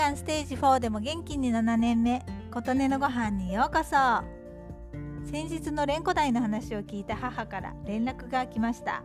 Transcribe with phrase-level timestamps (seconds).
[0.00, 3.90] がんステージ4でも元気に7年目琴音のご飯にようこそ。
[5.30, 9.02] 先日の連呼台の話を聞いた母から連絡が来ました。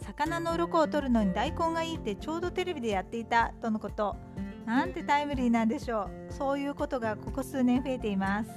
[0.00, 4.16] 魚の鱗を取るのに大根がいいってちょうどテレビでやっていたとのこと。
[4.64, 6.32] なんてタイムリーなんでしょう。
[6.32, 8.50] そういうことがここ数年増えています。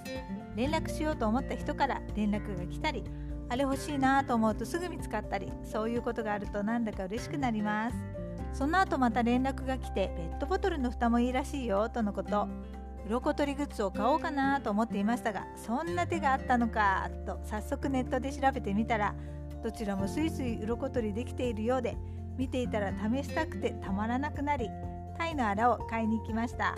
[0.55, 3.04] 連絡しようと思った人から連絡が来たり
[3.50, 8.21] あれ欲しいなと思うとすぐ見つかったりそういうことがあるとなんだか嬉しくなります。
[8.54, 12.48] その後また連絡が来てペットボトルの蓋もいいらしいよとのこと。
[13.08, 19.16] 鱗取りグッズを買おうかなと思っていましたがそんな手があったのかと早速ネットで調べてみたら
[19.64, 21.98] どちらもスイスイ鱗取りできているようで
[22.38, 24.70] 見ていたら試したくてたまらなくなり
[25.18, 26.76] タイのアラを買いに行きました。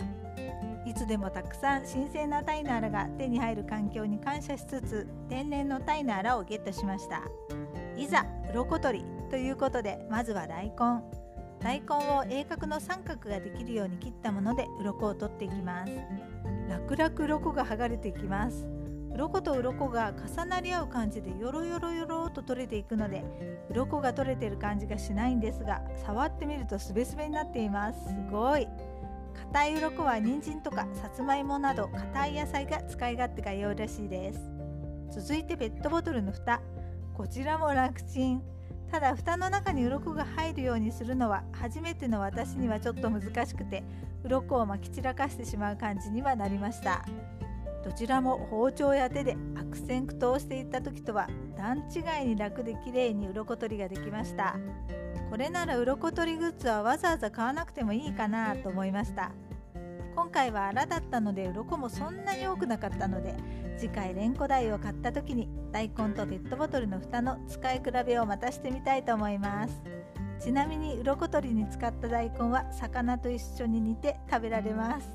[0.86, 7.22] いつでもたくさん新鮮なタイのアラが手に入る環境に感謝しつつ天然のタイのアラをゲットしました。
[7.96, 11.23] いざ鱗取りということでまずは大根。
[11.64, 15.92] 大根を鋭角の三角ができるように切ったもので鱗を取っていきます。
[16.68, 18.66] 楽々鱗が剥がれていきます。
[19.14, 23.24] 鱗と鱗が重なり合う感じでよろよろよろと取れていくので
[23.70, 28.08] 鱗が取れてる感じがしないんですが触ってみるとすべすべになっています。
[28.08, 28.68] すごい。
[29.52, 34.40] 硬い鱗は人参とかさつまいもなど硬い野菜が使い勝手が良いらしいです。
[35.10, 36.60] 続いてペットボトルの蓋。
[37.14, 38.53] こちらも楽ちん。
[38.94, 43.82] ただ蓋の中に鱗が入るようにするのは初めての私にはちょっと難しくて
[44.22, 47.04] 鱗をまき散らかしてしまう感じにはなりました。
[47.84, 51.28] どちらも包丁や手で悪戦苦闘していった時とは
[51.58, 54.54] 段違いに楽で綺麗に鱗取りができました。
[55.28, 59.32] これなら鱗取りグッズはわざわざ買わなくてもいいかなと思いました。
[60.14, 63.34] 今回は荒だったので鱗もそんなに多くなかったので
[63.76, 69.82] 次回レンコ台を買った時に大根とペットボトルの蓋の使い比べをまたしてみたいと思います。
[70.40, 75.08] ちなみに鱗取りに使った大根は魚と一緒に煮て食べられます。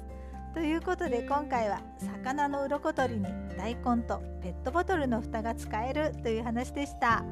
[0.53, 3.25] ということで今回は魚の鱗取りに
[3.57, 7.23] 大根とペットボトルの蓋が使えるという話でした。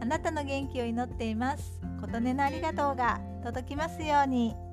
[0.00, 1.80] あなたの元気を祈っています。
[2.00, 4.65] 琴音のありがとうが届きますように。